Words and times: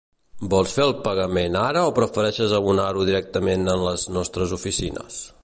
Vols 0.51 0.71
fer 0.77 0.85
el 0.85 0.93
pagament 1.07 1.57
ara 1.65 1.83
o 1.89 1.93
prefereixes 1.99 2.57
abonar-ho 2.61 3.07
directament 3.11 3.71
en 3.75 3.87
les 3.91 4.09
nostres 4.19 4.57
oficines? 4.61 5.23